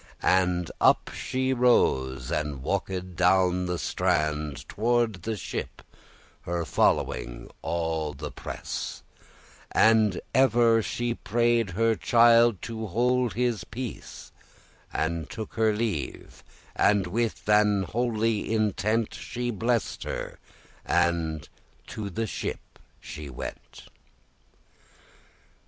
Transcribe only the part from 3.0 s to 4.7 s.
down the strand